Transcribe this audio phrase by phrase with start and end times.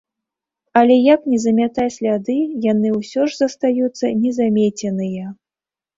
[0.79, 2.37] Але як не замятай сляды,
[2.71, 5.25] яны ўсё ж застаюцца не замеценыя.